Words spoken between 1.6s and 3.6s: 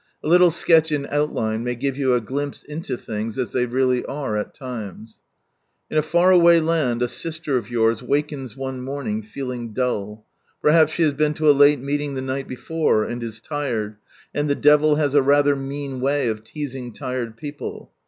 may give you a glimpse into things as